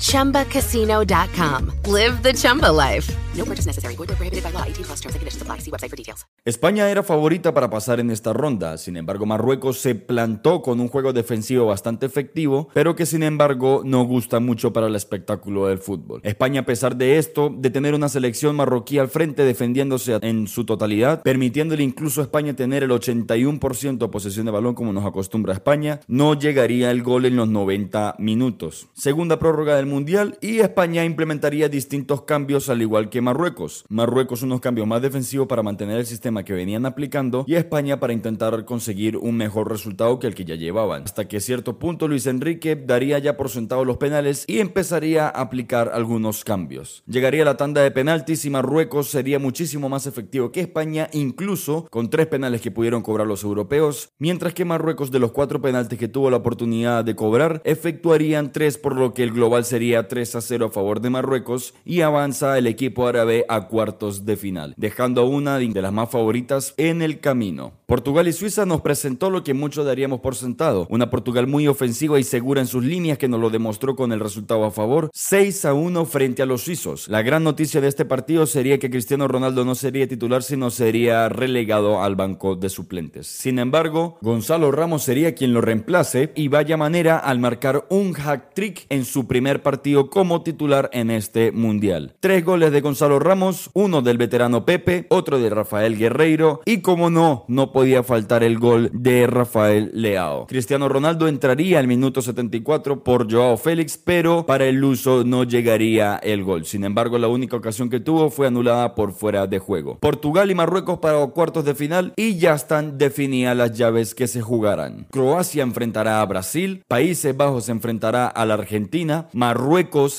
[0.00, 1.92] ChumbaCasino.com.
[1.92, 3.12] Live the Chumba life.
[3.36, 3.96] No purchase necessary.
[3.96, 4.64] Void prohibited by law.
[4.64, 5.58] 18 plus terms and conditions apply.
[5.60, 6.26] See website for details.
[6.46, 10.86] España era favorita para pasar en esta ronda, sin embargo Marruecos se plantó con un
[10.86, 15.78] juego defensivo bastante efectivo, pero que sin embargo no gusta mucho para el espectáculo del
[15.78, 16.20] fútbol.
[16.22, 20.64] España a pesar de esto, de tener una selección marroquí al frente defendiéndose en su
[20.64, 25.52] totalidad, permitiéndole incluso a España tener el 81% de posesión de balón como nos acostumbra
[25.52, 28.86] España, no llegaría el gol en los 90 minutos.
[28.94, 33.84] Segunda prórroga del Mundial y España implementaría distintos cambios al igual que Marruecos.
[33.88, 38.12] Marruecos unos cambios más defensivos para mantener el sistema que venían aplicando y España para
[38.12, 41.04] intentar conseguir un mejor resultado que el que ya llevaban.
[41.04, 45.40] Hasta que cierto punto Luis Enrique daría ya por sentado los penales y empezaría a
[45.40, 47.02] aplicar algunos cambios.
[47.06, 52.10] Llegaría la tanda de penaltis y Marruecos sería muchísimo más efectivo que España, incluso con
[52.10, 56.08] tres penales que pudieron cobrar los europeos, mientras que Marruecos de los cuatro penaltis que
[56.08, 60.40] tuvo la oportunidad de cobrar, efectuarían tres por lo que el global sería 3 a
[60.40, 65.20] 0 a favor de Marruecos y avanza el equipo árabe a cuartos de final, dejando
[65.20, 67.74] a una de las más favoritas en el camino.
[67.84, 72.18] Portugal y Suiza nos presentó lo que muchos daríamos por sentado, una Portugal muy ofensiva
[72.18, 75.66] y segura en sus líneas que nos lo demostró con el resultado a favor, 6
[75.66, 77.06] a 1 frente a los suizos.
[77.08, 81.28] La gran noticia de este partido sería que Cristiano Ronaldo no sería titular, sino sería
[81.28, 83.26] relegado al banco de suplentes.
[83.26, 88.54] Sin embargo, Gonzalo Ramos sería quien lo reemplace y vaya manera al marcar un hack
[88.54, 92.14] trick en su primer partido como titular en este mundial.
[92.20, 97.10] Tres goles de Gonzalo Ramos, uno del veterano Pepe, otro de Rafael Guerreiro y como
[97.10, 100.46] no, no podía faltar el gol de Rafael Leao.
[100.46, 106.14] Cristiano Ronaldo entraría al minuto 74 por Joao Félix, pero para el uso no llegaría
[106.22, 106.64] el gol.
[106.64, 109.98] Sin embargo, la única ocasión que tuvo fue anulada por fuera de juego.
[109.98, 114.42] Portugal y Marruecos para cuartos de final y ya están definidas las llaves que se
[114.42, 115.08] jugarán.
[115.10, 119.55] Croacia enfrentará a Brasil, Países Bajos enfrentará a la Argentina, Marruecos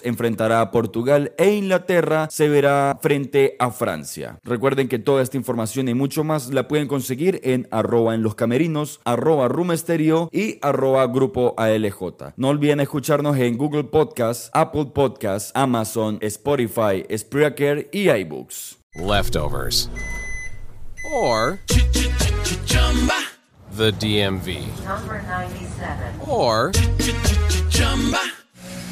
[0.04, 4.40] enfrentará a Portugal e Inglaterra se verá frente a Francia.
[4.44, 8.36] Recuerden que toda esta información y mucho más la pueden conseguir en arroba en los
[8.36, 12.34] camerinos, arroba room Stereo y arroba grupo ALJ.
[12.36, 18.78] No olviden escucharnos en Google Podcast, Apple Podcast, Amazon, Spotify, Spreaker y iBooks.
[19.00, 19.90] leftovers,
[21.14, 21.60] or
[23.74, 26.20] the DMV, Number 97.
[26.28, 26.72] or